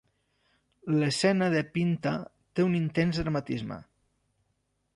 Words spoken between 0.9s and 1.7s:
L'escena de